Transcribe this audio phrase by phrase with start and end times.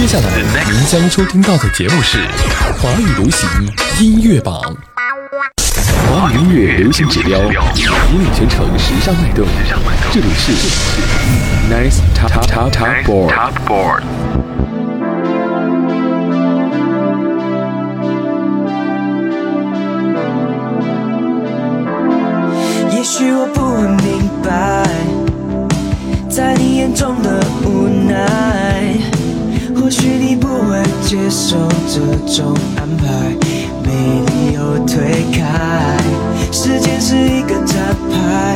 [0.00, 0.24] 接下来
[0.72, 2.26] 您将收听到的节目是
[2.80, 3.46] 华语流行
[4.00, 4.58] 音乐榜。
[6.08, 9.46] 华语音乐流行指标，引领全城时尚脉动。
[10.10, 10.52] 这里是
[11.70, 14.00] Nice Top Top Top Board。
[22.90, 24.82] 也许我不明白，
[26.30, 28.69] 在你眼中的无奈，
[29.90, 31.98] 或许你不会接受这
[32.32, 33.06] 种安排，
[33.82, 33.90] 没
[34.24, 35.96] 理由推开。
[36.52, 38.54] 时间是一个站牌，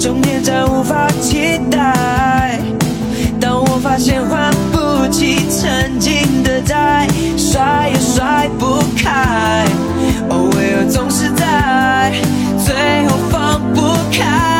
[0.00, 2.58] 终点站无法替代。
[3.40, 9.64] 当我发现还不起曾经的债，甩也甩不开，
[10.28, 12.12] 哦，为何总是在
[12.58, 14.55] 最后放不开？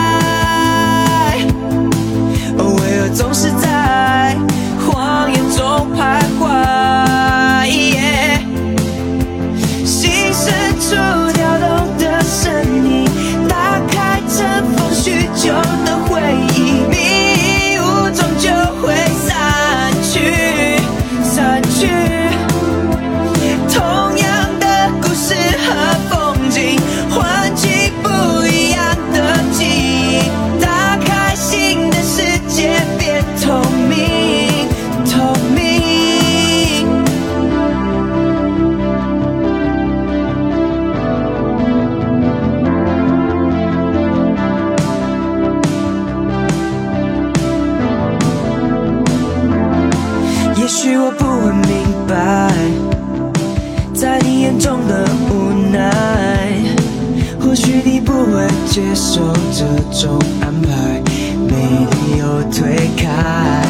[58.77, 61.03] 接受这种安排，
[61.49, 63.65] 没理由推开。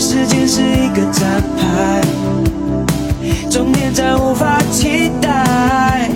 [0.00, 2.00] 时间是一个站牌，
[3.48, 6.10] 终点站无法期待。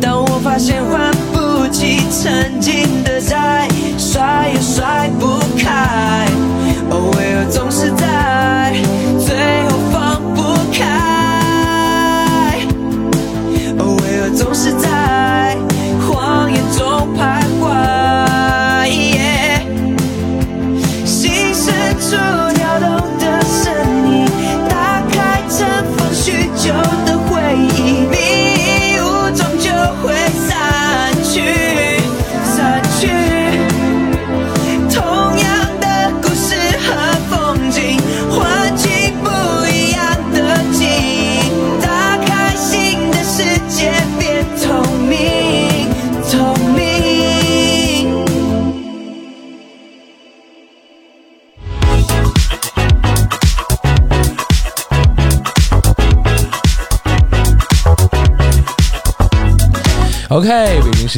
[0.00, 3.68] 当我发现还不起曾经的债，
[3.98, 6.26] 甩也甩不开，
[6.88, 7.90] 哦，为何总是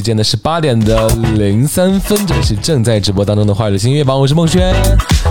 [0.00, 1.06] 时间的十八点的
[1.37, 4.75] 零三分，这里是正在直播当中的华语流行音乐榜，我是孟轩。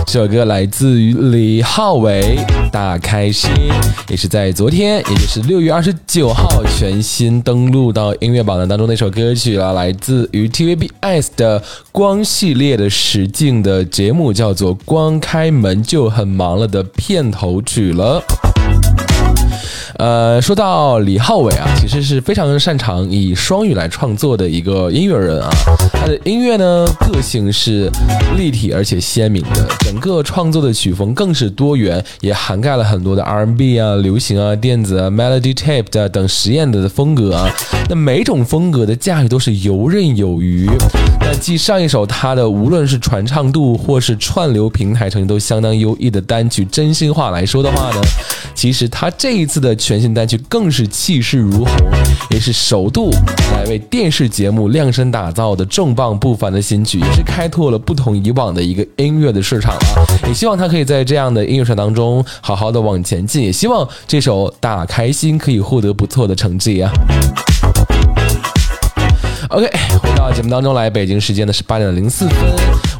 [0.06, 2.38] 这首歌来自于李浩伟，
[2.70, 3.50] 《大开心》，
[4.08, 11.60] 也是在昨天，也就是六月二十九号全新登录到音乐榜的当中那首歌曲了，来自于 TVBS 的
[11.90, 18.22] 光系列的实境的节目，叫做《光开门就很忙了》的片头曲了。
[20.00, 25.50] 呃，说到李浩伟啊，其实是非常擅长以双语来创作的一个音乐人啊。
[25.92, 27.90] 他的音乐呢，个性是
[28.34, 37.54] 立体而且鲜明的，整个创作的曲风更是多元，也涵盖了很多的 R&B 啊、流行啊、电子啊、Melody Tape 的等实验的风格啊。
[37.90, 40.66] 那每种风格的驾驭都是游刃有余。
[41.20, 48.00] 那继上一首他的无论是传唱度或是串流平台成绩都相当优异的单曲《真心话》来说的话呢，
[48.54, 51.74] 其实他这一次的全新单曲更是气势如虹，
[52.30, 53.10] 也是首度
[53.52, 60.06] 来为电视节目量身打造的重磅不凡的新曲，也是开拓了不同以往的一个音乐的市场啊！
[60.28, 66.92] 也希望他可以在这样的音乐市场当中好好的往前进，也希望这首《打开心》可以获得不错的成绩啊
[69.48, 69.68] ！OK，
[70.00, 72.38] 回到节目当中来，北京时间的是八点零四分，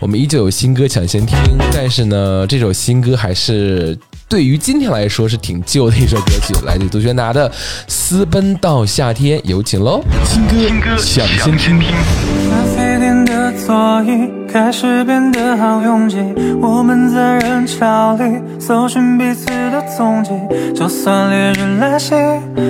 [0.01, 1.39] 我们依旧有新歌抢先听，
[1.73, 3.97] 但是呢，这首新歌还是
[4.31, 7.51] 对于今天来说是挺旧的一首歌曲，来自杜鹃达的
[7.89, 10.01] 《私奔到夏天》，有请喽！
[10.25, 10.41] 新
[10.81, 11.81] 歌抢先听。
[11.81, 16.17] 咖啡店的座椅开始变得好拥挤，
[16.63, 18.23] 我们在人潮里
[18.61, 20.31] 搜寻彼此的踪迹。
[20.77, 22.15] 就算烈日来袭，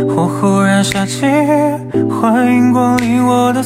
[0.09, 3.63] 或忽然下起雨，欢迎光临我的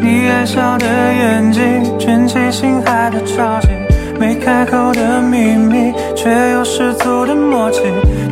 [0.00, 3.87] 你爱笑的眼睛，卷起心海的潮汐。
[4.18, 7.82] 没开口的秘密，却有十足的默契。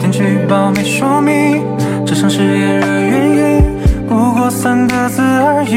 [0.01, 1.63] 天气预报没说明，
[2.05, 3.63] 这场是炎热原因，
[4.09, 5.77] 不过三个字而已。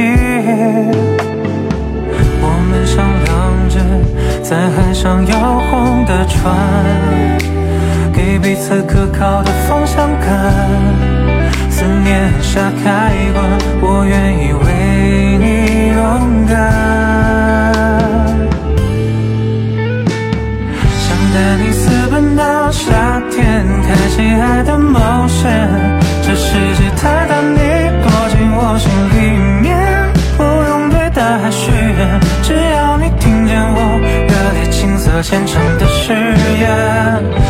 [2.42, 3.78] 我们像两只
[4.44, 6.56] 在海上摇晃的船，
[8.12, 10.54] 给彼此可靠的方向感。
[11.70, 13.38] 思念下开关，
[13.82, 14.69] 我愿意为
[22.72, 25.50] 夏天，开启爱的冒险。
[26.22, 27.58] 这世界太大，你
[28.04, 29.16] 躲进我心里
[29.62, 29.76] 面，
[30.38, 36.70] 不用对大海许愿，只要你听见我热烈、青涩、虔诚的誓言。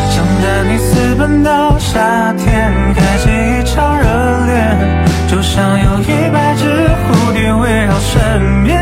[0.10, 4.06] 想带你私奔到夏天，开启一场热
[4.46, 8.80] 恋，就像有一百只蝴蝶围绕身边。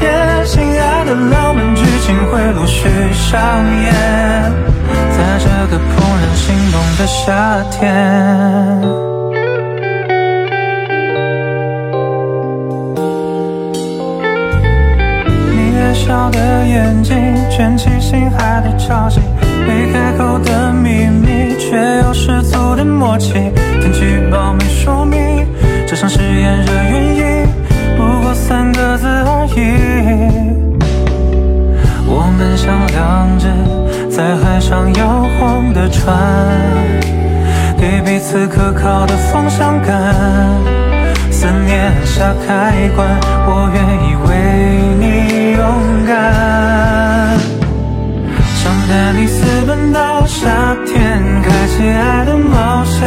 [0.00, 3.40] 也心爱的浪漫剧情会陆续上
[3.82, 3.92] 演，
[7.06, 7.86] 夏天。
[15.48, 17.16] 你越小的眼睛，
[17.48, 19.20] 卷起心海的潮汐，
[19.66, 23.32] 没开口的秘密，却有十足的默契。
[23.80, 25.46] 天气预报没说明，
[25.86, 27.46] 这场是炎热原因，
[27.96, 29.60] 不过三个字而已。
[32.08, 33.46] 我们像两只
[34.16, 36.16] 在海上摇晃的船，
[37.78, 39.94] 给彼此可靠的方向感。
[41.30, 43.06] 思念下开关，
[43.46, 43.78] 我愿
[44.08, 44.28] 意为
[44.96, 45.60] 你勇
[46.06, 47.36] 敢。
[48.56, 50.48] 想带你私奔到夏
[50.86, 53.06] 天，开启爱的冒险。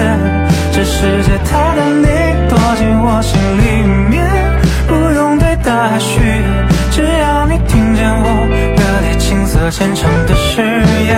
[0.71, 2.05] 这世界太大，你
[2.47, 4.27] 躲进我心里面，
[4.87, 6.43] 不用对大海许愿，
[6.91, 8.27] 只要你听见我、
[9.29, 10.63] 青涩、虔诚的誓
[11.05, 11.15] 言。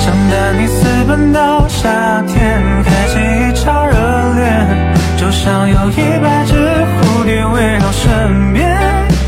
[0.00, 3.94] 想带你私奔到夏天，开启一场热
[4.36, 8.66] 恋，就像有一百只蝴蝶围绕身边。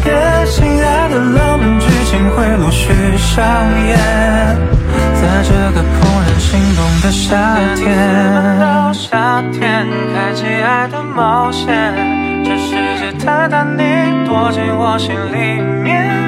[0.07, 3.45] 也心爱的浪漫剧情会陆续上
[3.87, 3.99] 演，
[5.21, 8.59] 在这个怦然心动的夏天。
[8.59, 11.69] 到夏天，开启爱的冒险。
[12.43, 13.85] 这世界太大，你
[14.27, 16.22] 躲进我心里面，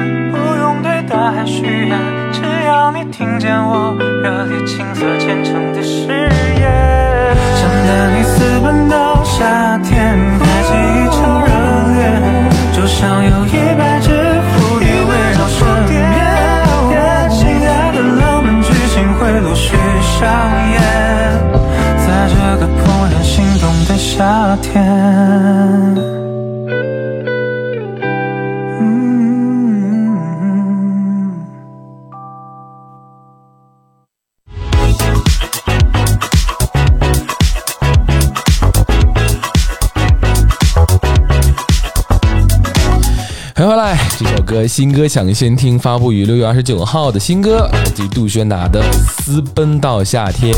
[1.25, 1.97] 用对大海许愿，
[2.31, 7.35] 只要你听见我热烈、青涩、虔诚的誓言。
[7.55, 11.49] 想带你私奔到夏天，开启一场热
[11.97, 12.03] 恋，
[12.73, 14.11] 就像有一百只
[14.51, 15.95] 蝴蝶围绕身边。
[16.91, 16.93] 也
[17.31, 19.75] 心爱的浪漫剧情会陆续
[20.19, 20.29] 上
[20.71, 20.77] 演，
[22.05, 25.64] 在这个怦然心动的夏天。
[44.67, 48.81] 新歌抢先听，发布于六月二十九号的新歌，以及杜轩达的
[49.21, 50.53] 《私奔到夏天》。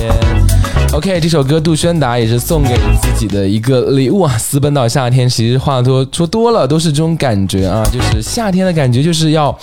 [0.94, 5.30] OK，这首歌杜轩达也是送给自己的一个礼物啊，《私奔到夏天》。
[5.32, 9.56] 其实话多说多了都是这种感觉啊，就是夏天的感觉，就是要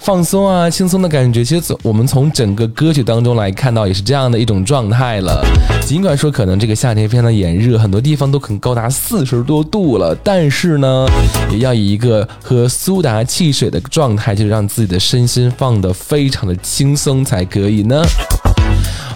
[0.00, 1.44] 放松啊、轻松的感觉。
[1.44, 5.44] 其实从我们从整个歌曲当中来看到，也是这样的一种状态了。
[5.86, 11.06] 尽管说可能这个夏天非常的炎热，很多地方都可能高达四十多度了，但是呢，
[11.52, 18.02] 也要以一个喝苏打汽水的状态，就是让自己的身心放得非常的轻松才可以呢。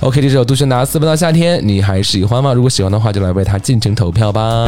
[0.00, 2.52] OK，这首杜轩达《私奔到夏天》，你还喜欢吗？
[2.52, 4.66] 如果喜欢的话，就来为他进行投票吧。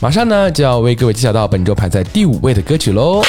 [0.00, 3.22] 马上呢就要为各位揭晓到本周排在第五位的歌曲喽。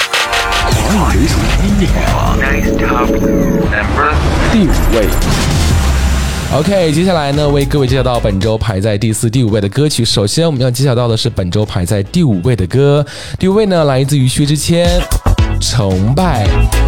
[4.51, 5.07] 第五位。
[6.51, 10.03] OK，接下来呢，为各位介绍到本周排在第四、第五位的歌曲。
[10.03, 13.05] 首先，我们要揭晓到的是本周排在第五位的歌。
[13.38, 14.88] 第五位呢，来自于薛之谦，
[15.59, 16.47] 《崇拜》，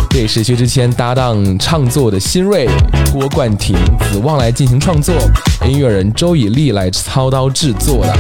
[0.10, 2.68] 这也是薛之谦搭档唱作的新锐
[3.12, 3.76] 郭冠廷、
[4.12, 5.14] 子旺来进行创作，
[5.68, 8.14] 音乐人周以丽来操刀制作的。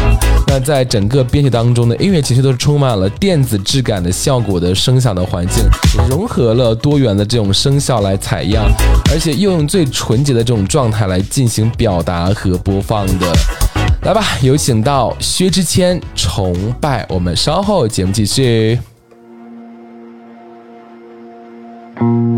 [0.47, 5.63] 那在整个编曲当中呢，音乐其实都是充满了电子质感的效果的声响的环境，
[6.09, 8.65] 融合了多元的这种声效来采样，
[9.11, 13.33] 而且又用最纯洁的这种状态来进行表达和播放的。
[14.01, 18.77] 来吧，有请到薛之谦《崇拜》，我们稍后节目继续。
[22.01, 22.30] 我有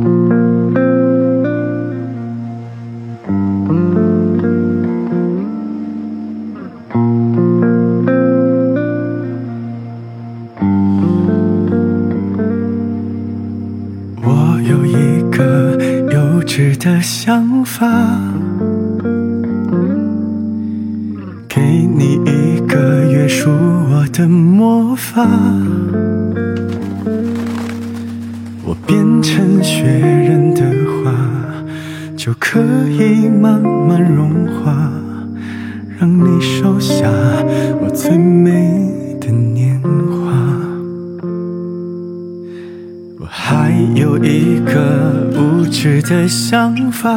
[46.33, 47.15] 想法。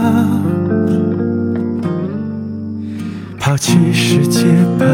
[3.38, 4.44] 抛弃世界
[4.78, 4.84] 吧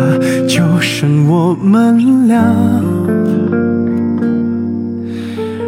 [0.48, 2.40] 就剩我们俩。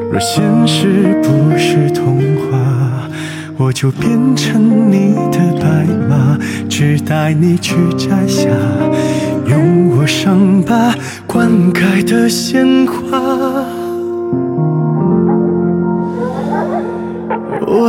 [0.08, 3.10] 若现实不是童话
[3.56, 8.48] 我就变成你的白马只带你去摘下
[9.48, 10.94] 用我伤疤
[11.26, 13.73] 灌溉的鲜花。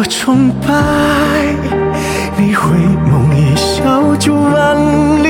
[0.10, 1.56] 崇拜，
[2.38, 5.24] 你回眸一笑就完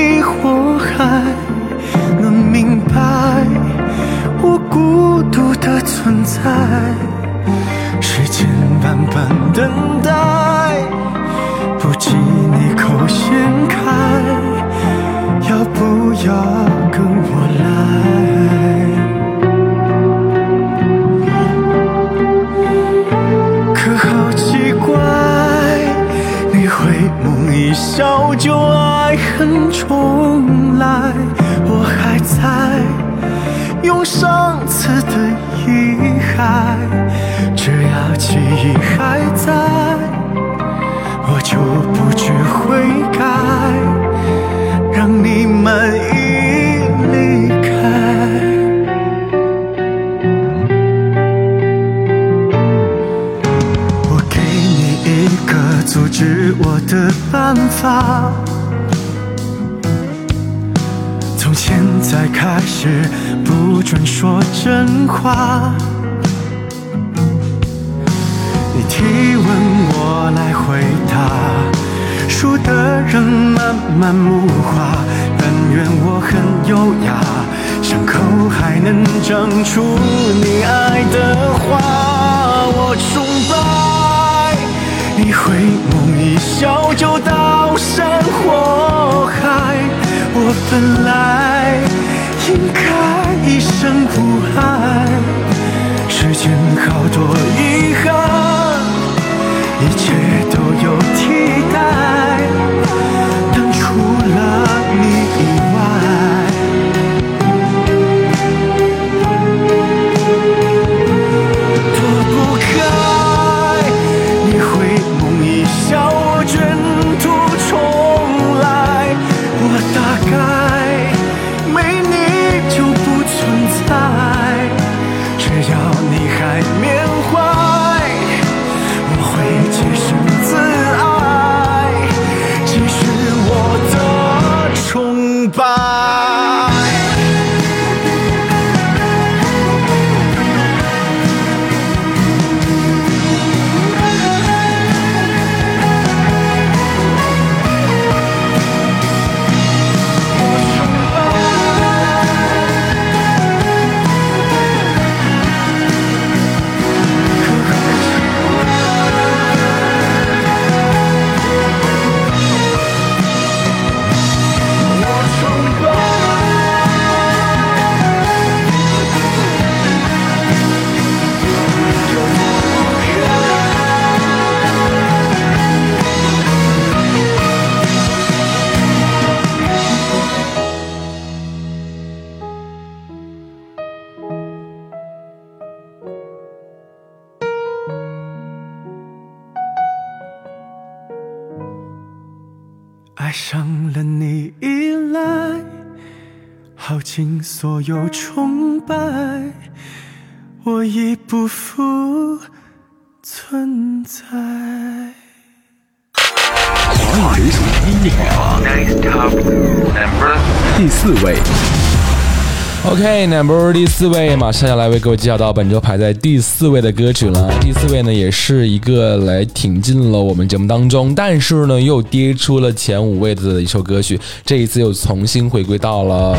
[212.88, 217.50] ok number 第四位马上要来为各位介绍到本周排在第四位的歌曲了。
[217.60, 226.36] 第四位呢也是一个来挺进了我们节目当中但是呢又跌出了前五位的一首歌曲这一次又重新回归到了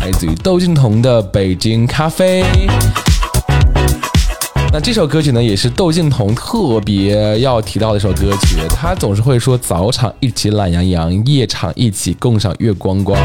[0.00, 2.42] 来自于窦靖童的北京咖啡。
[4.72, 8.58] 那这首歌曲呢，也是窦靖童特别要提到的一首歌曲。
[8.68, 13.18] 他总是会说早场一起懒洋洋，夜场一起共赏月光光。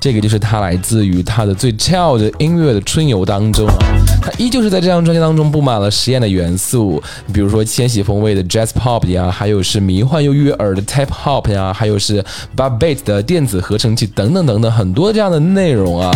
[0.00, 3.76] 这个就是他来自于他的最 chill 的音乐的春游当中啊。
[4.22, 12.24] 他依旧是在这张专辑当中布满了实验的元素，比如说千禧风味的 jazz pop 呀，还有是迷幻又悦耳的 tap hop 呀，还有是
[12.56, 16.10] bar beat 的电子合成器等等等等，很多这样的内容啊。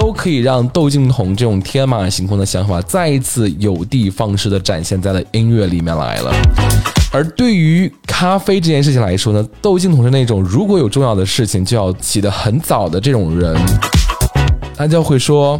[0.00, 6.30] 都可以让窦靖童这种天马行空的想法再一次有的放矢的展现在了音乐里面来了。
[7.10, 13.56] 而对于咖啡这件事情来说呢，窦靖童是那种如果有重要的事情就要起得很早的这种人，
[14.76, 15.58] 他就会说，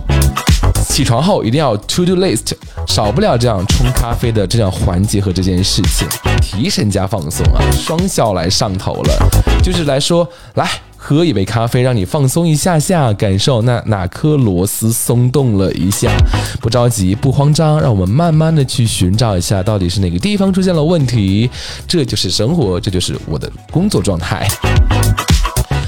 [0.86, 2.52] 起床后一定要 to do list，
[2.86, 6.06] 少不了这样冲咖啡的这样环节和这件事情，
[6.42, 10.68] 提神加放松啊，双效来上头了，就是来说来。
[11.02, 16.14] 喝一杯咖啡，让你放松一下下，感受那哪颗螺丝松动了一下。
[16.60, 21.48] 不着急，不慌张，让我们慢慢的去寻找一下，到底是哪个地方出现了问题。
[21.88, 24.46] 这就是生活，这就是我的工作状态。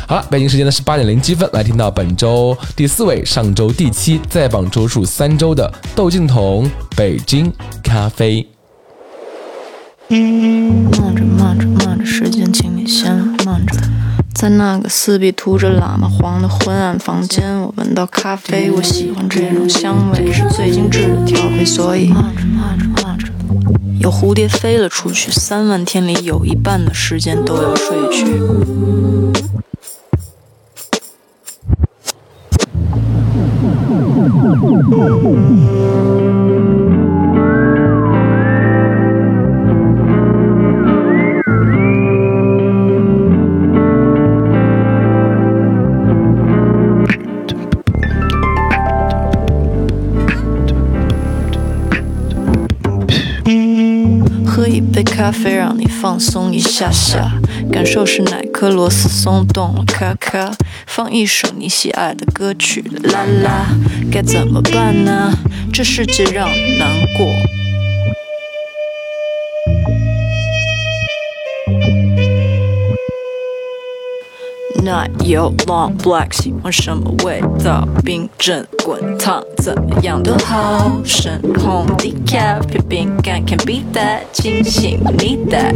[0.08, 6.64] 好了，北京时间的是八点零七分，来听到本周第四位，上周第七，在榜周数三周的窦靖童
[6.96, 7.52] 《北京
[7.82, 8.46] 咖啡》。
[10.90, 13.14] 慢着，慢着，慢着，时间，请你先
[13.44, 13.76] 慢着。
[14.42, 22.12] 在那个四壁涂着喇嘛黄的昏暗房间，我闻到咖啡，我喜欢这种香味，是最精致的调配，所以
[24.00, 28.42] 有蝴蝶飞了出去，三万天里有一半的时间都要睡去。
[56.02, 57.30] 放松一下下，
[57.70, 60.52] 感受是哪颗螺丝松动了，咔咔。
[60.84, 63.68] 放一首你喜爱的歌曲，啦啦。
[64.10, 65.32] 该怎么办呢？
[65.72, 67.61] 这世界让难过。
[74.82, 77.86] 奶油 long black，喜欢什么味道？
[78.04, 80.90] 冰镇滚烫，怎么样都好。
[81.04, 85.72] 深红 decaf，饼干 can be that，清醒 need that，，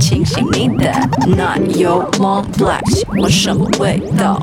[0.00, 1.26] 清醒 need that。
[1.36, 4.40] 奶油 long black，喜欢什么味道？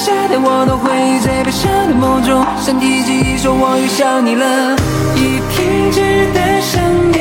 [0.00, 0.88] 台下的我都会
[1.20, 4.74] 在悲伤的梦中，身体记忆说我又想你了，
[5.14, 6.00] 已停止
[6.32, 6.80] 的想
[7.12, 7.20] 念，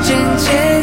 [0.00, 0.75] 渐渐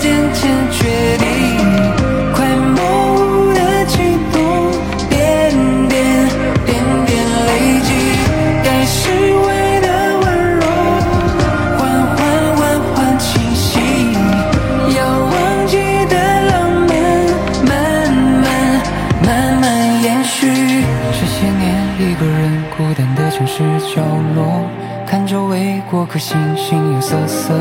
[26.03, 27.53] 围过客形形色色。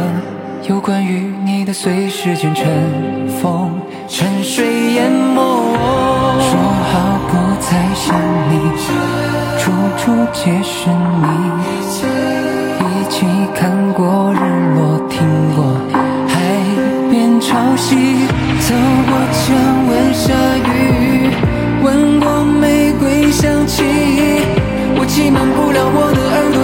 [0.68, 2.66] 有关于你的随时间尘
[3.40, 3.70] 封，
[4.09, 6.38] 沉睡淹没我。
[6.42, 6.50] 说
[6.90, 6.92] 好
[7.28, 8.18] 不再想
[8.50, 8.52] 你，
[9.59, 10.02] 处处
[10.33, 11.26] 皆是你。
[12.85, 13.24] 一起
[13.55, 14.37] 看过日
[14.74, 15.18] 落，听
[15.55, 15.62] 过
[16.26, 16.35] 海
[17.11, 17.94] 边潮汐，
[18.59, 18.74] 走
[19.07, 19.46] 过江
[19.87, 20.35] 吻下
[20.74, 21.31] 雨，
[21.85, 23.85] 闻过玫瑰香气。
[24.98, 26.62] 我欺瞒不了我的耳朵，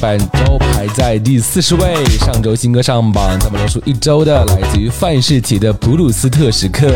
[0.00, 6.86] 本周排在第四十位，上周新歌上榜，咱们连续一周的，来自于范世琦的《普鲁斯特时刻》。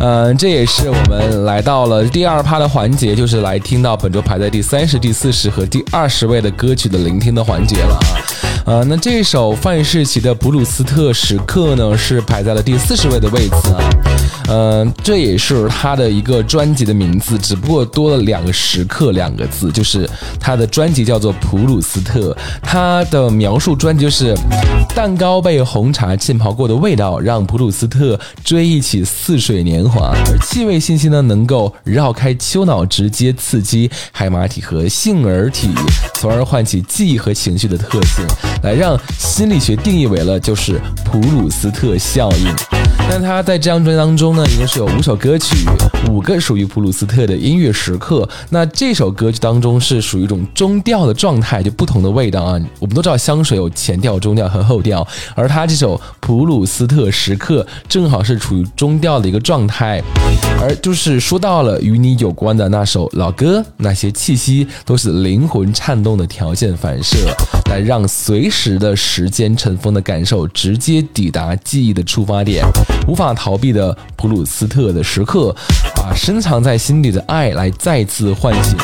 [0.00, 8.18] 嗯，这也是我们来到了第二趴的环节，就是来听到本周排在第三十、第四十和第二十位的歌曲的聆听的环节了啊。
[8.66, 13.78] 呃，那这首范世琦的《普鲁斯特时刻》呢，是排在了第四十位的位置啊。
[14.54, 20.06] 嗯，这也是他的一个专辑的名字，只不过多了两个“时刻”两个字，就是
[20.38, 24.36] 他的专辑叫做《普鲁斯特》，他的描述专辑就是
[24.94, 35.70] 蛋糕被红茶浸泡过的味道，让普鲁斯特追忆起似水年华，而气味信息呢，能够绕开丘脑，直接刺激海马体和杏仁体，
[36.16, 38.22] 从而唤起记忆和情绪的特性，
[38.62, 42.81] 来让心理学定义为了就是普鲁斯特效应。
[43.08, 45.68] 那他在这张专辑当中呢，一共是有五首歌曲，
[46.08, 48.26] 五个属于普鲁斯特的音乐时刻。
[48.48, 52.58] 那这首歌曲当中是属于一种中调的状态，就不同的味道啊。
[52.78, 60.02] 我们都知道香水有前调、中调和后调，而他这首普鲁斯特时刻正好是处于中调的一个状态。
[60.58, 67.18] 而就是说到了与你有关的那首老歌，那些气息都是灵魂颤动的条件反射，
[67.68, 72.64] 来让随时的时间尘封的感受直接抵达记忆的出发点。
[73.06, 75.54] 无法逃避的普鲁斯特的时刻，
[75.94, 78.76] 把深藏在心底的爱来再次唤醒。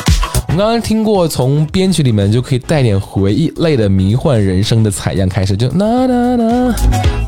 [0.59, 6.45] 刚刚听过，从编曲里面就可以带点回忆类的迷幻人声的采样开始，就哒哒哒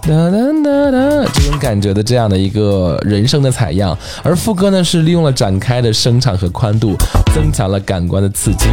[0.01, 6.97] 哒哒哒哒这种感觉的这样的一个人声的采样，而副歌呢是利用了展开的声场和宽度，
[7.33, 8.65] 增强了感官的刺激，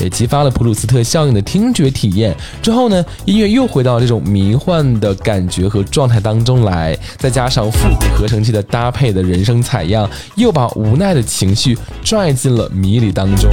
[0.00, 2.36] 也激发了普鲁斯特效应的听觉体验。
[2.62, 13.50] 之后呢，音乐又回到这种迷幻的感觉和状态当中来，再加上复古合成器的搭配的人声采样，又把无奈的情绪拽进了迷离当中。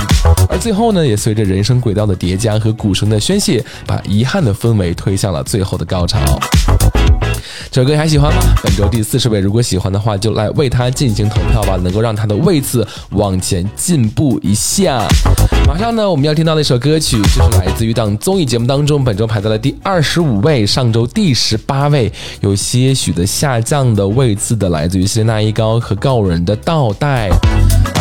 [0.51, 6.19] 而最后呢，也随着人声轨道的叠加和鼓声的宣泄，把遗憾的氛围推向了最后的高潮。
[7.71, 8.41] 这首歌还喜欢吗？
[8.61, 15.07] 本周第四十位，如果喜欢的话，就来为他进行投票吧，能够让他的位次往前进步一下。
[15.65, 22.11] 马上呢，我们要听到的一首歌曲，就是来自于档综艺节目当中，本周排在了第二十五位，上周第十八位，
[22.41, 27.29] 有些许的下降的位次的，来自于谢娜一高和告人的倒带。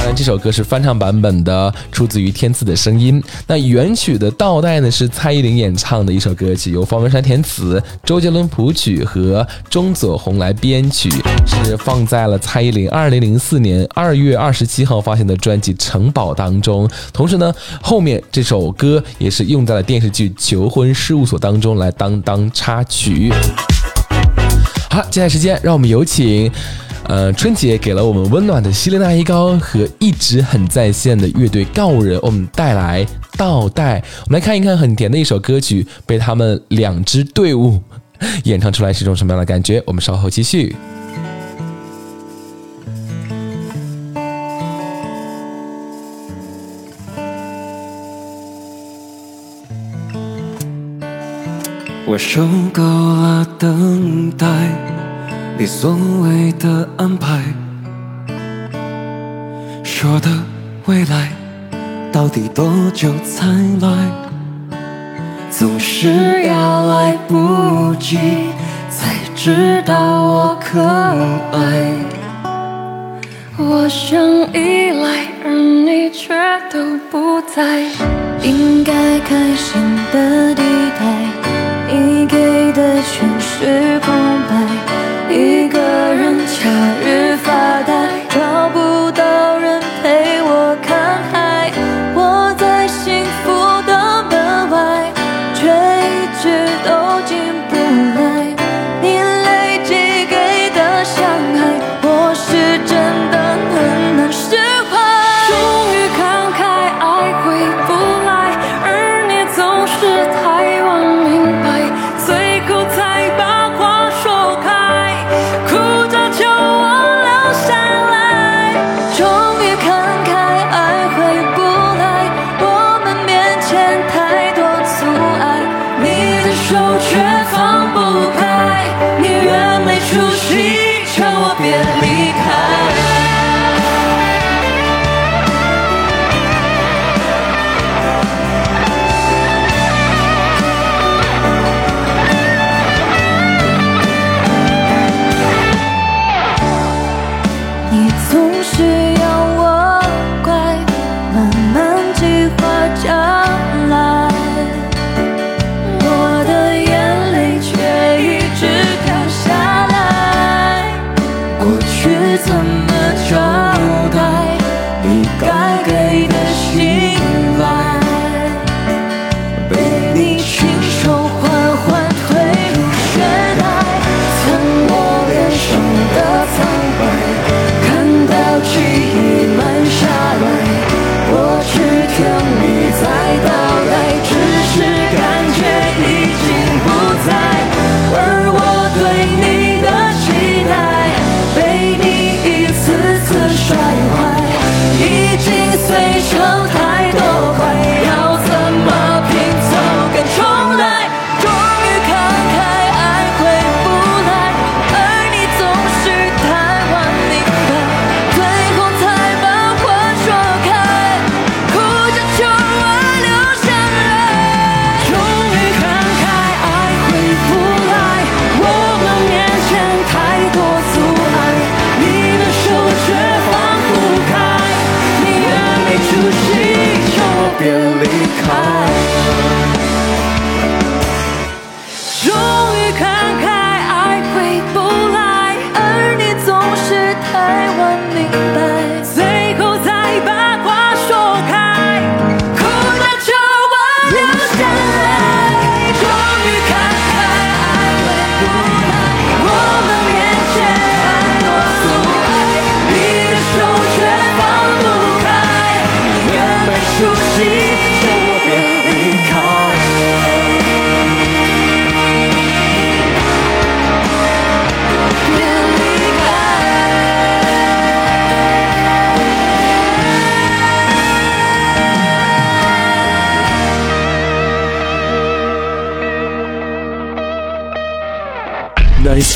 [0.01, 3.23] 当然，这首歌是翻唱版本的，出自于天赐的声音。
[3.47, 11.11] 那原曲的倒带呢，是蔡依林演唱的一首歌曲，由方文山填词，周杰伦谱曲和钟左红来编曲，
[11.47, 16.89] 是放在了蔡依林二零零四年二月二十七号发行的专辑《城堡》当中。
[17.13, 23.31] 同时呢，后面这首歌也是用在了电视剧《求婚事务所》当中来当当插曲。
[24.89, 26.51] 好，接下来时间，让我们有请。
[27.11, 33.05] 呃，春节给了我们温暖的希莲娜一高和一直很在线的乐队告人，我们带来
[33.37, 34.01] 倒带。
[34.27, 37.83] 我们来看一看很甜的一首歌曲，被他们两支队伍
[38.45, 39.83] 演唱出来是一种什么样的感觉？
[39.89, 40.77] 我们稍后继续。
[52.07, 55.00] 我受够了等待。
[55.61, 57.39] 你所谓的安排，
[59.85, 60.31] 说的
[60.87, 61.33] 未来，
[62.11, 63.47] 到底多久才
[63.87, 64.09] 来？
[65.51, 68.17] 总是要来不及，
[68.89, 71.93] 才知道我可爱。
[73.59, 74.19] 我想
[74.55, 76.33] 依赖，而你却
[76.73, 77.83] 都不在，
[78.43, 79.79] 应该开心
[80.11, 80.63] 的地
[80.99, 81.05] 带，
[81.93, 84.15] 你给的全是空
[84.49, 84.80] 白。
[86.61, 86.71] 一个人。
[86.71, 87.30] 假日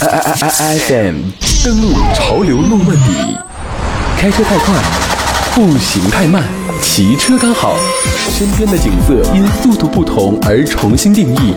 [0.04, 1.14] I I I I FM，
[1.64, 3.38] 登录潮流诺曼底。
[4.18, 4.74] 开车太快，
[5.54, 6.42] 步行太慢，
[6.82, 7.76] 骑车刚好。
[8.30, 11.54] 身边的景色因速度不同而重新定义。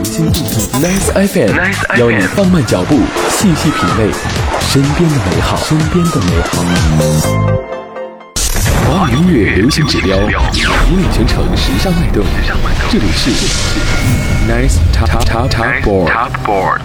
[0.81, 2.97] Nice FM，邀你放慢脚步，
[3.29, 4.11] 细细品味
[4.61, 5.57] 身边的美好。
[5.57, 6.63] 身边的美好。
[8.89, 12.23] 华语音乐流行指标，引领全城时尚脉动。
[12.89, 13.29] 这里是
[14.47, 16.79] Nice Top Top Top Board。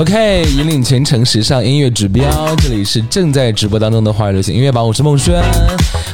[0.00, 5.38] OK，引领全程时尚音乐指标，这里是正在直播当中的华语流行音乐榜，我是孟轩，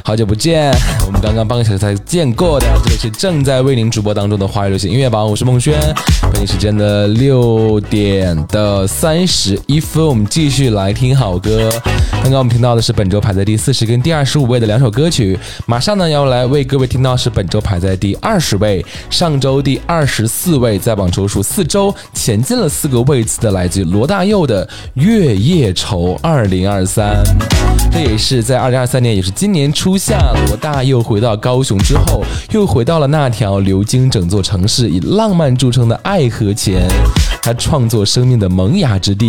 [0.04, 0.74] 好久不见，
[1.06, 5.78] 我们刚刚半个小时才见过的，这里是正在为您直播当中的华语流行音乐榜，我是孟轩，
[6.36, 11.70] 北京时间的六点的三十一分，我们继续来听好歌。
[12.22, 27.14] 刚刚我们听到的是本周排在第四十跟第二十五位的两首歌曲，马上呢要来为各位听到是本周排在第二十位，上周第二十四位，在榜周数四周前进了四个位次的，来自罗大佑的《月夜愁二零二三》。
[27.90, 30.18] 这也是在二零二三年，也是今年初夏，
[30.48, 36.88] 罗大佑回到高雄之后，又回到了那条流经整座城市、以浪漫著称的爱河前，
[37.42, 39.28] 他创作生命的萌芽之地，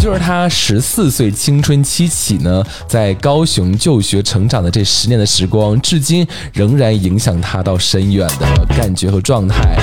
[0.00, 9.78] 就是他十四岁青春期起呢，在高雄就学成长的这十年的时光，至今仍然影响他到深远的感觉和状态。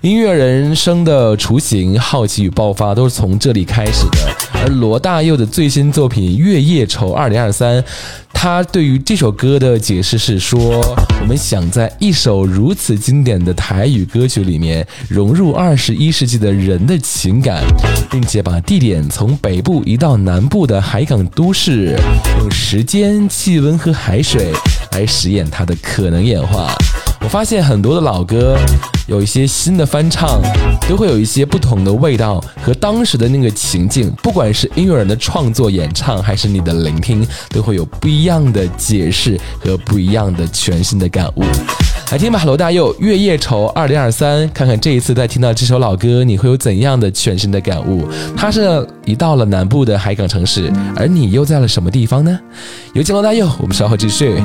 [0.00, 4.18] 音乐人生的雏形、好奇与爆发都是从这里开始的。
[4.52, 7.82] 而罗大佑的最新作品《月夜愁二零二三》，
[8.32, 10.80] 他对于这首歌的解释是说：
[11.20, 17.64] 我们想在一首如此经典的台语歌曲里面，融入二十一世纪的人的情感，
[18.08, 21.98] 并且把地点从北部移到南部的海港都市，
[22.38, 24.52] 用时间、气温和海水
[24.92, 26.72] 来实验它的可能演化。
[27.28, 28.56] 我发现很多的老歌，
[29.06, 30.40] 有一些新的翻唱，
[30.88, 41.44] 都会有一些不同的味道和当时的那个情境，不管是音乐人的创作演唱，还是你的聆听，都会有不一样的解释和不一样的全新的感悟。
[42.10, 48.08] 来听吧，罗大佑《月夜愁二零二三》，看看这一次在听到这首老歌，你会有怎样的全新的感悟？
[48.34, 52.40] 它是一到了南部的海港城市，而你又在了什么地方呢？
[52.94, 54.42] 有请罗大佑，我们稍后继续。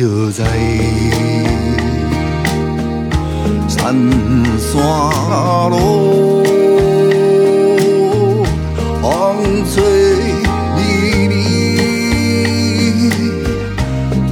[0.00, 0.42] 照在
[3.68, 3.94] 山
[4.58, 4.80] 山
[5.68, 6.42] 路，
[9.02, 9.04] 风
[9.70, 9.74] 吹
[10.76, 10.80] 微
[11.28, 11.32] 微，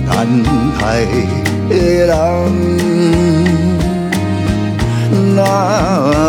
[0.07, 0.11] 等
[0.81, 0.83] 待
[1.69, 1.71] 的
[2.07, 2.11] 人
[5.37, 5.39] 若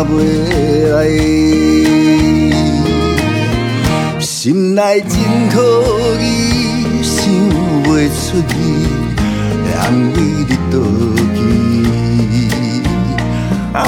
[0.04, 0.12] 袂
[0.92, 0.94] 来。
[4.20, 5.16] 心内真
[5.48, 5.56] 可
[6.20, 7.16] 疑，想
[7.84, 8.60] 袂出你，
[9.82, 10.16] 安慰
[10.46, 10.74] 你倒
[11.34, 11.38] 去。
[13.72, 13.78] 啊，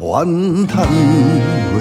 [0.00, 0.74] 怨叹
[1.76, 1.78] 为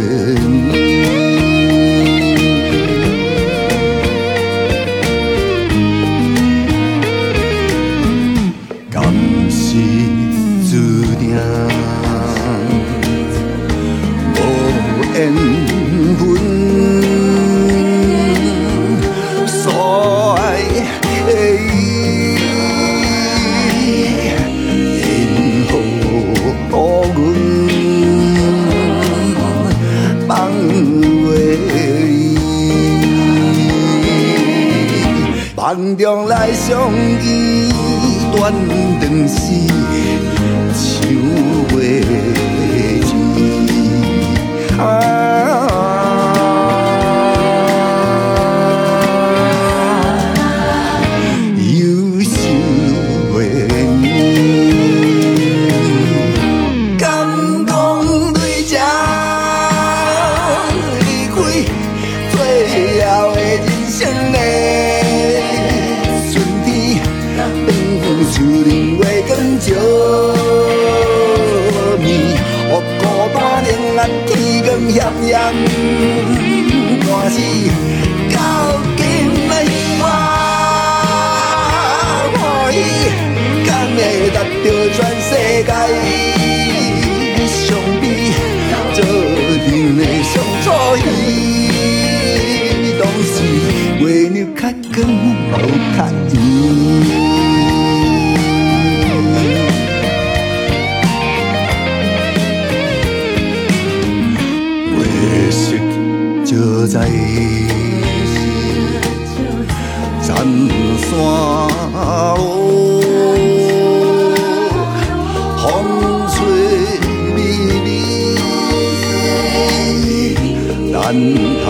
[121.16, 121.24] 等
[121.66, 121.68] 待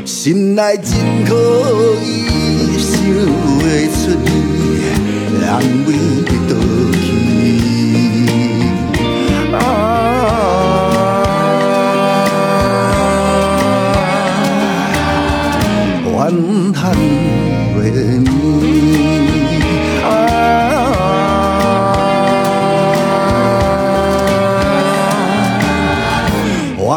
[0.05, 0.91] 心内真
[1.25, 1.31] 可
[2.05, 2.07] 以
[2.77, 2.91] 想
[3.57, 4.27] 会出你，
[5.41, 5.41] 人
[5.87, 5.89] 为
[6.47, 6.51] 倒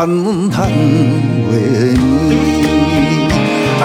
[0.06, 1.98] 啊，怨叹袂眠。
[3.80, 3.84] 啊，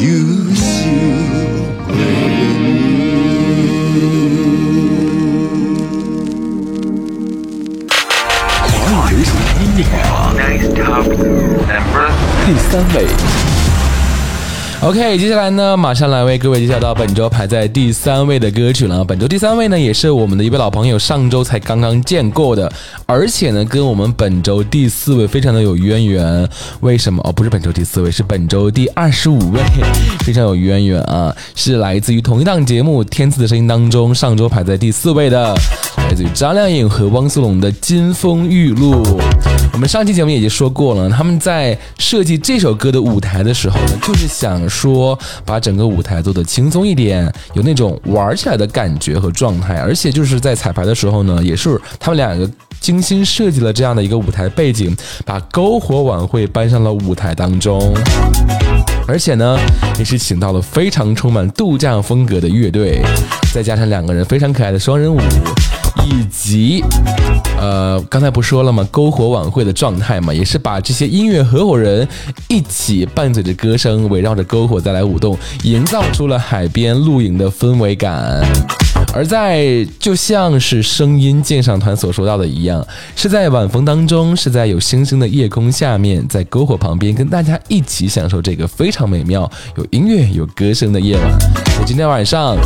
[0.00, 0.04] 忧
[0.54, 0.64] 愁
[1.86, 1.92] 袂
[8.72, 9.28] 华语流行
[9.60, 9.80] 音乐
[12.46, 12.96] 第三位，
[14.82, 19.02] OK，接下来呢，马上来为各位介绍到本周排在第三位的歌曲了。
[19.02, 22.70] 本周第三位呢，也是我们的一位老朋友，上周才刚刚见过的，
[23.08, 26.48] 而且呢，跟我们本周第四位非常的有渊源。
[26.80, 27.22] 为什么？
[27.24, 29.60] 哦，不是本周第四位，是本周第二十五位，
[30.26, 31.34] 非常有渊源啊！
[31.54, 35.54] 是来自于同一档节目《天赐的声音》当中，上周排在第四位的，
[35.98, 39.04] 来自于张靓颖和汪苏泷的《金风玉露》。
[39.72, 49.76] 我们上期节目也就说过了，他们在设计这首歌的舞台的时候呢，就是想说把整个舞台做得轻松一点，有那种玩起来的感觉和状态。
[49.76, 52.50] 而且就是在彩排的时候呢，也是他们两个
[52.80, 57.94] 经精心设计了这样的一个舞台背景，把篝火晚会搬上了舞台当中。
[59.06, 59.58] 而且呢，
[59.98, 63.02] 也是请到了非常充满度假风格的乐队，
[63.52, 65.20] 再加上两个人非常可爱的双人舞，
[66.06, 66.82] 以及
[67.60, 68.88] 呃，刚才不说了吗？
[68.90, 72.08] 篝火晚会的状态嘛，也是把这些音乐合伙人
[72.48, 78.42] 一起伴随着歌声，围绕着篝火再来舞动，营造出了海边露营的氛围感。
[79.16, 82.86] 而在就像是声音鉴赏团所说到的一样，
[83.16, 91.24] 是在晚风当中，是在有星星的夜空下面，在篝火旁边，跟大家一起享受这个非常美妙、有音乐、有歌声的夜晚。
[91.78, 92.58] 那今天晚上，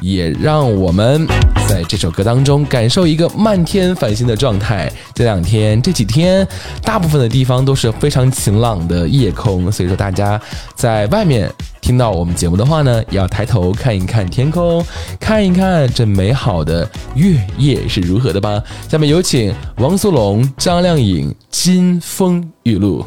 [0.00, 1.26] 也让我们
[1.68, 4.88] 在这首歌当中感受一个漫天繁星的状态。
[5.12, 6.46] 这两天、这几天，
[6.82, 10.40] 大部分的地方都是非常晴朗的夜空，所以说大家
[10.76, 11.52] 在外面。
[11.86, 14.84] 听到我们节目的话呢，要抬头看一看天空，
[15.20, 16.84] 看一看这美好的
[17.14, 18.60] 月夜是如何的吧。
[18.88, 23.02] 下面有请汪苏泷、张靓颖《金风玉露》，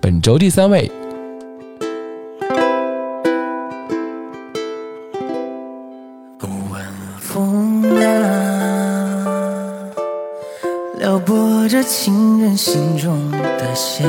[0.00, 0.88] 本周第三位。
[6.70, 6.80] 晚
[7.18, 9.34] 风啊，
[11.00, 14.06] 撩拨着情人心中的弦，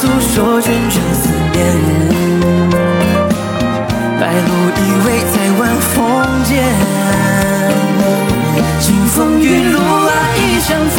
[0.00, 1.58] 诉说涓涓思念。
[4.18, 5.92] 白露依偎在晚风
[6.42, 6.50] 间
[8.78, 10.98] 金风玉露啊一相逢。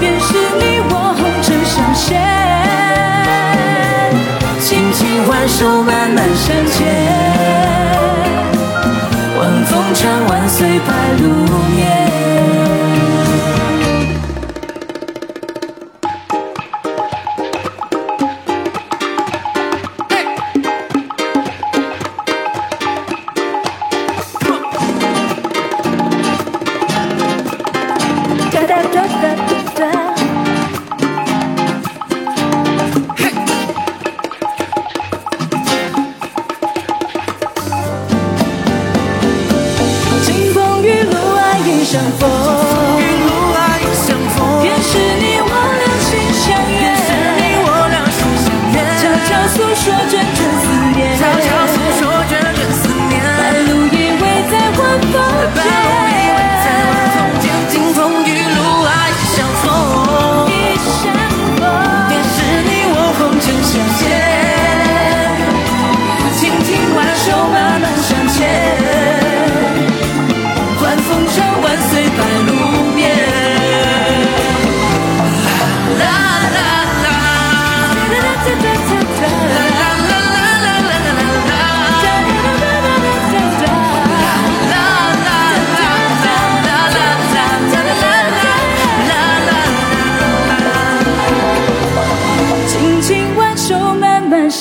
[0.00, 2.04] 便是你我红尘相偕
[4.58, 6.76] 轻轻挽手慢慢向前
[9.38, 11.24] 晚风唱晚随白露
[11.76, 12.01] 眠。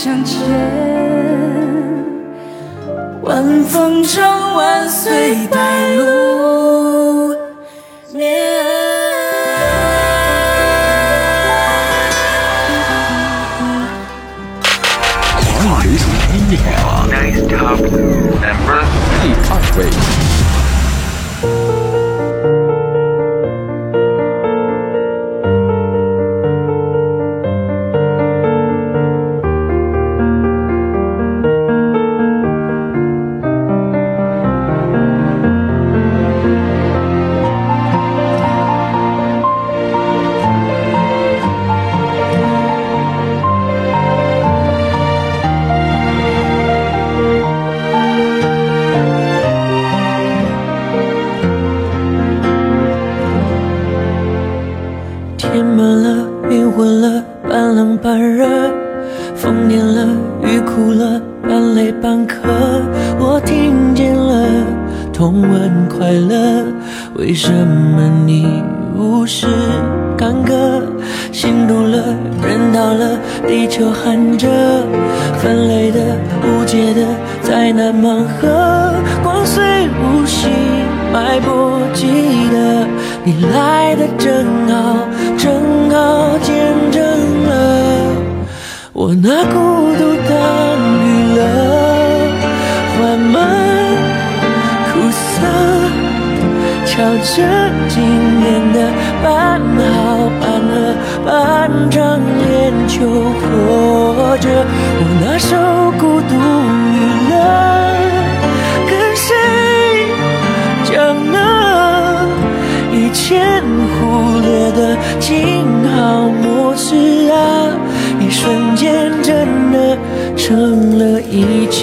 [0.04, 0.52] Chàng trên
[3.22, 5.98] vạn phương, trong anh suy tư,
[8.14, 8.92] cũng như em.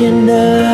[0.00, 0.67] you know.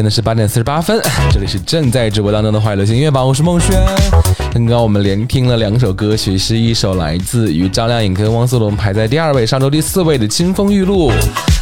[0.00, 0.98] 间的是八点四十八分，
[1.30, 3.78] 这里是正在直播当中的华语流行音乐榜，我是孟轩。
[4.50, 11.10] 刚刚我们连听了两首歌曲，是一首来自于张靓颖跟汪苏泷排在第二位，上周第四位的《清风玉露》，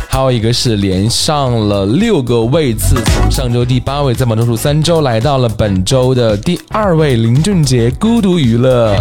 [0.08, 8.94] 还有一个是连上了六个位次，从上周第八位在榜中数三周来到了本周的第二位，林俊杰《孤独娱乐》。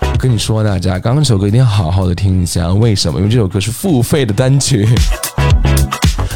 [0.00, 3.18] 我跟你说，大家刚刚这首歌一定要好好的听一下，为什么？
[3.18, 4.88] 因为这首歌是付费的单曲。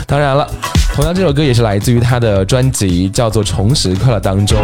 [0.06, 0.46] 当然了，
[0.94, 4.58] 同样这首歌也是来自于他的专辑叫做《重拾快乐》当中。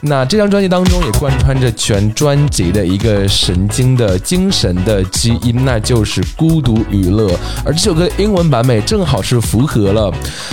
[0.00, 7.30] 那这张专辑当中也贯穿着全专辑的一个神经的精神的基因，那就是孤独娱乐。
[7.66, 10.10] 而这首歌英文版本正好是符合了，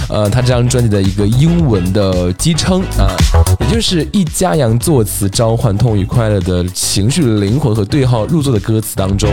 [0.10, 3.08] 呃，他这张专辑的一个英文的基称啊，
[3.62, 9.30] 也就是易家扬作词，召唤痛与快乐的情绪灵魂和对号入座的歌词当中。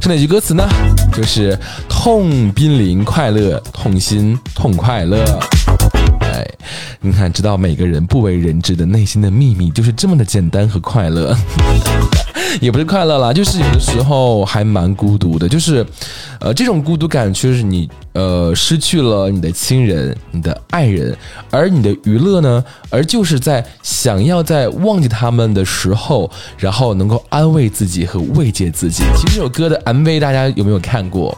[0.00, 0.66] 是哪句歌词呢？
[1.18, 1.58] 就是
[1.88, 5.24] 痛濒临快乐，痛心痛快乐。
[7.00, 11.36] 你看，知道每个人不为人知的内心的秘密，就是这么的简单和快乐。
[12.60, 15.84] 也不是快乐啦，就是有的时候还蛮孤独的，就是，
[16.40, 21.16] 呃，这种孤独感就是你呃失去了你的亲人、你的爱人，
[21.50, 29.04] 而你的娱乐呢，而就是在想要在忘记他们的时候，然后能够安慰自己和慰藉自己。
[29.14, 31.36] 其实这首歌的 MV 大家有没有看过？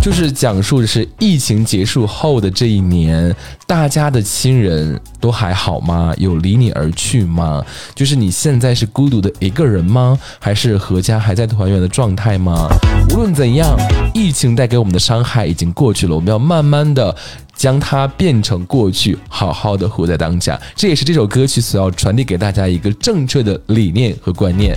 [0.00, 3.34] 就是讲述的是疫情结束后的这一年，
[3.66, 6.14] 大家的亲人都还好吗？
[6.16, 7.62] 有离你而去吗？
[7.94, 10.18] 就是你现在是孤独的一个人吗？
[10.38, 12.66] 还是阖家还在团圆的状态吗？
[13.10, 13.76] 无论怎样，
[14.14, 17.14] 疫情带给我们的伤害已经过去了，我们要慢慢的
[17.54, 20.58] 将它变成过去，好好的活在当下。
[20.74, 24.74] 这也是这首歌曲所要传递给大家一个正确的理念和观念。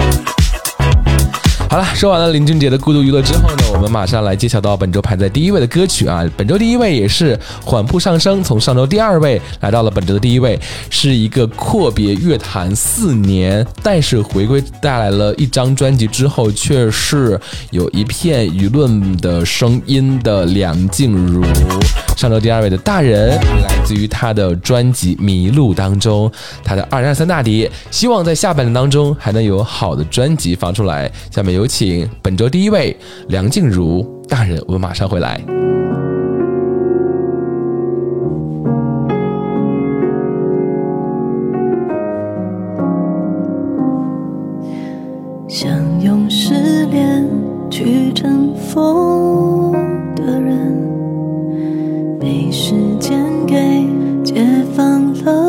[1.69, 6.23] 好了，说完了林俊杰的孤独娱乐之后呢，我们马上来揭晓到本周排在第一位的歌曲啊。
[6.37, 10.59] 本周第一位也是缓步上升，从上周第二位来到了本周的第一位，
[10.91, 17.39] 是一个阔别乐坛四年，但是回归带来了一张专辑之后，却是
[17.71, 21.43] 有一片舆论的声音的梁静茹。
[22.15, 23.29] 上周第二位的大人，
[23.63, 26.31] 来自于他的专辑《迷路》当中，
[26.63, 31.11] 他的二零二三大碟，希望在下半年当中还能有好的专辑放出来。
[31.31, 32.93] 下面有有请本周第一位
[33.29, 35.39] 梁静茹大人，我们马上回来。
[45.47, 46.53] 想用失
[46.87, 47.25] 恋
[47.69, 49.73] 去征服
[50.17, 50.77] 的人，
[52.19, 53.55] 被时间给
[54.21, 54.43] 解
[54.75, 55.42] 放了。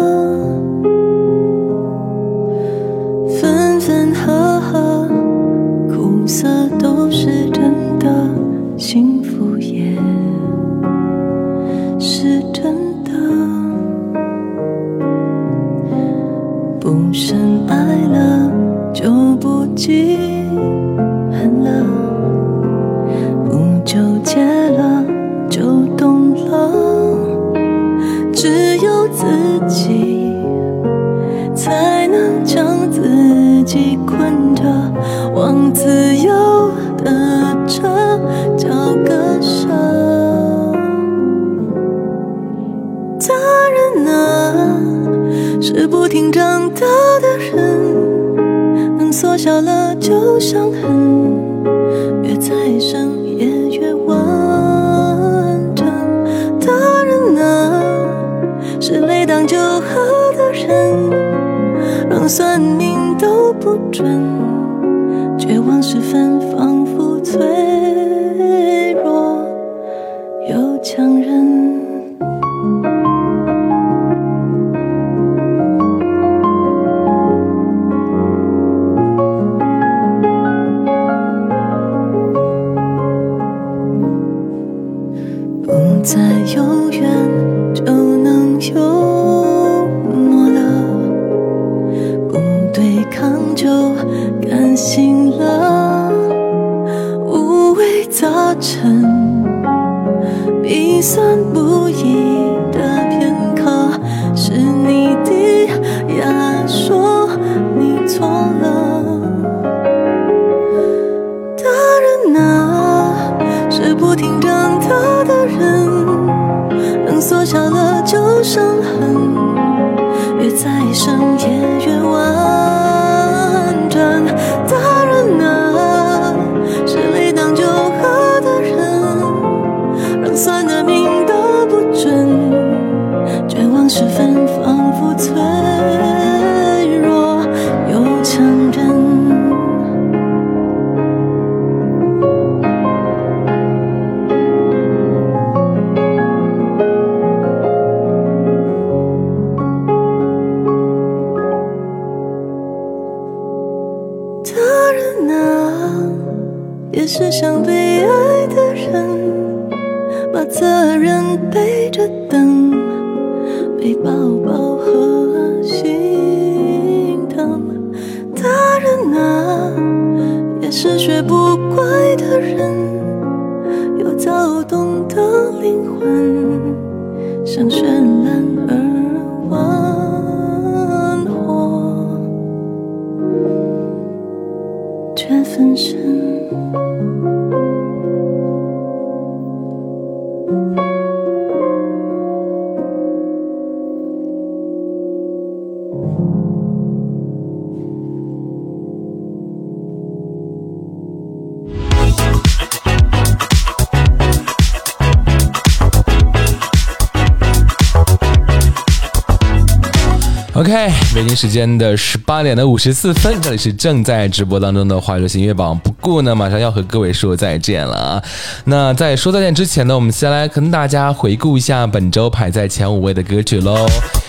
[211.45, 215.78] 时间的十八点的五十四分，这里是正在直播当中的华流行音乐榜。
[216.05, 218.22] 故呢，马上要和各位说再见了啊。
[218.66, 223.86] 那在说再见之前呢，我们先来跟大家回顾一下本周排在前五位的歌曲喽。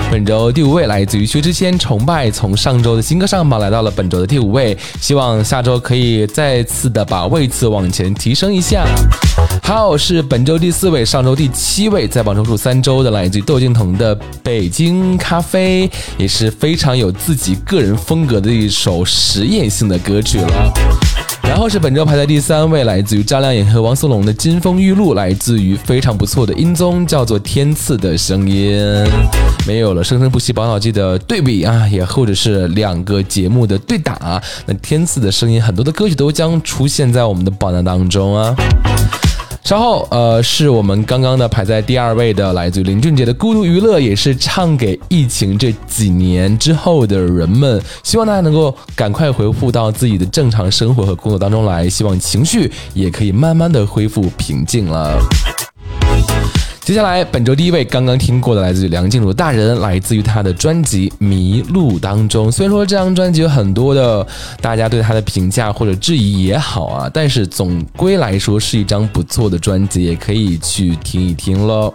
[0.09, 8.85] 本周第五位来自于薛之谦，《崇拜》，从上周的新歌上榜来到了本周的第五位，希望下周可以再次的把位次往前提升一下。
[9.61, 20.73] 还有是本周第四位，上周第七位，在榜中数三周的来自于窦靖童的《北京咖啡》，也是非常有自己个人风格的一首实验性的歌曲了。
[21.47, 28.77] 然后是本周排在第三位，来自于张靓颖和汪苏泷的《金风玉露》，来自于非常不错的音综，叫做《天赐的声音》。
[29.65, 38.53] 没有了生生不息宝岛季的对比啊，也或者是两个节目的对打，那《天赐的声音》很多的歌曲都将出现在我们的榜单当中啊。
[39.65, 55.19] 稍后，呃，是我们刚刚的排在第二位的，来自于林俊杰的《孤独娱乐》，也是唱给疫情这几年之后的人们，希望大家能够赶快回复到自己的正常生活和工作当中来，希望情绪也可以慢慢的恢复平静了。
[56.85, 62.51] 接下来，本周第一位刚刚听过的，来自于梁静茹大人，来自于她的专辑《迷路》当中。
[62.51, 64.25] 虽然说这张专辑有很多的
[64.61, 71.91] 大家对她的评价或者质疑也好啊，但是总归来说是一张不错的专辑，也可以去听一听喽。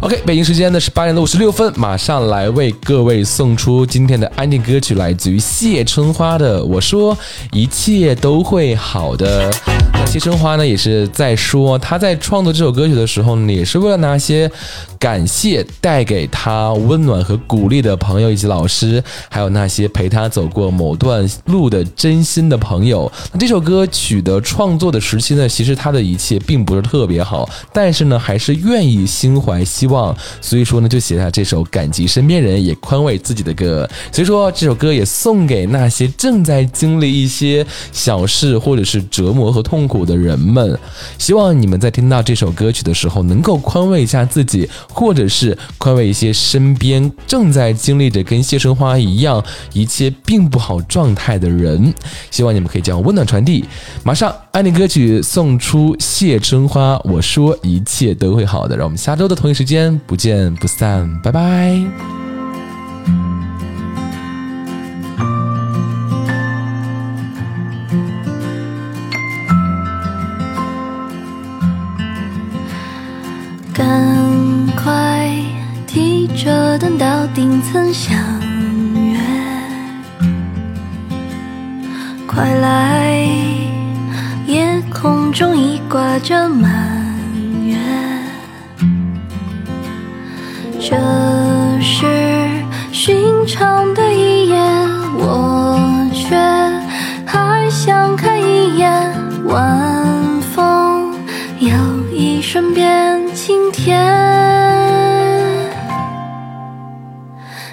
[0.00, 7.16] OK，北京时间呢是八点的五十六分，马上来为各位送出今天的安定歌曲，来自于谢春花的《我说
[7.52, 9.50] 一切都会好的》。
[9.94, 14.50] 那谢春花呢，也是在说她在创作这首歌曲的时候呢，也是为了那些
[14.98, 23.10] 感谢带给她温暖和鼓励的朋友以及老师，还有那些陪她走过某段路的真心的朋友。
[23.32, 30.16] 那这首歌曲的创作的时期呢，其实她的一切并不是特别好，但是呢，还是愿意心心怀希望。
[30.40, 33.88] 所以说呢，就写下这首感激身边人也宽慰自己的歌。
[34.12, 40.78] 所以说这首歌也送给那些正在经历一些小事或者是折磨和痛苦的人们。
[41.18, 51.92] 希望你们在听到这首歌曲的时候，能够宽慰一下自己，或者是宽慰一些身边正在经历着跟谢春花一样一切并不好状态的人。
[52.30, 53.64] 希望你们可以将温暖传递。
[54.04, 58.76] 马上，安利歌曲送出谢春花，我说一切都会好的。
[58.76, 60.00] 让我们下周的同一时间。
[60.06, 61.80] 不见不散，拜拜。
[73.72, 75.28] 赶快
[75.86, 78.16] 提着灯到顶层相
[78.94, 79.18] 约，
[82.26, 83.26] 快来！
[84.46, 87.03] 夜空中已挂着满。
[90.86, 90.94] 这
[91.80, 92.04] 是
[92.92, 93.16] 寻
[93.46, 94.56] 常的一夜，
[95.16, 95.80] 我
[96.12, 96.36] 却
[97.24, 98.92] 还想看一眼。
[99.46, 101.14] 晚风
[101.58, 101.70] 有
[102.12, 103.98] 一瞬变晴天，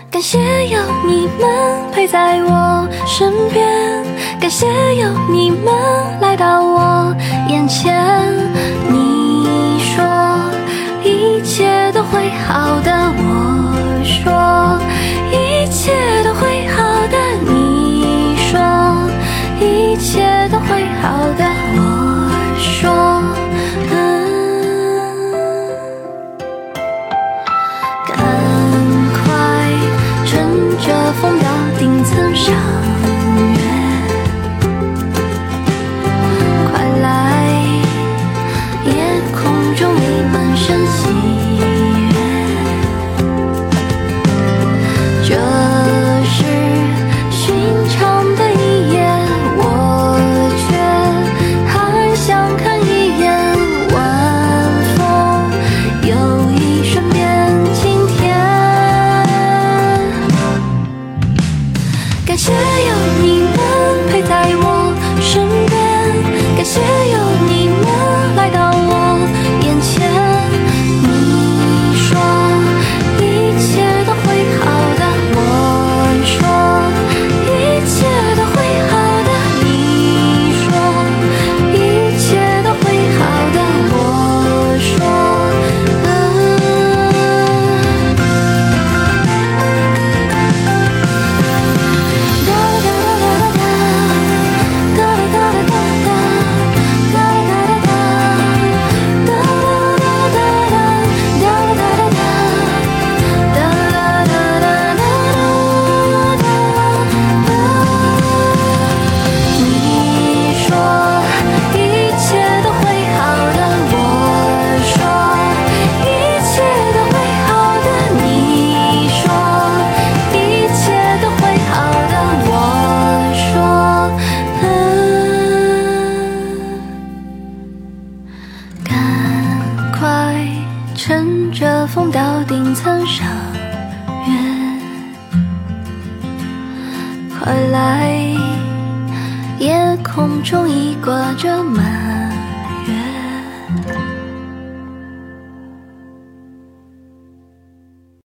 [0.09, 0.39] 感谢
[0.69, 3.67] 有你们陪在我身边，
[4.39, 5.65] 感谢有你们
[6.21, 7.13] 来到我
[7.49, 7.93] 眼前。
[8.89, 10.30] 你说。
[12.11, 13.23] 会好的，我
[14.03, 14.77] 说
[15.31, 15.93] 一切
[16.25, 17.15] 都会好的，
[17.49, 18.59] 你说
[19.61, 21.07] 一切都会好
[21.39, 21.40] 的，